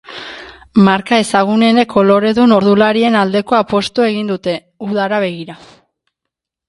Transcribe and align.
Marka 0.87 1.19
ezagunenek 1.23 1.91
koloredun 1.91 2.55
ordularien 2.57 3.17
aldeko 3.19 3.59
apustua 3.59 4.09
egin 4.15 4.33
dute, 4.35 4.57
udara 4.89 5.21
begira. 5.27 5.61